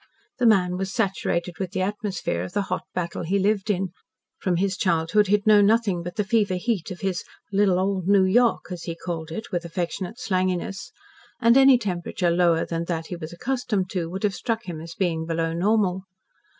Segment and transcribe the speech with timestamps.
[0.39, 3.89] The man was saturated with the atmosphere of the hot battle he lived in.
[4.39, 8.07] From his childhood he had known nothing but the fever heat of his "little old
[8.07, 10.91] New York," as he called it with affectionate slanginess,
[11.39, 14.95] and any temperature lower than that he was accustomed to would have struck him as
[14.95, 16.01] being below normal.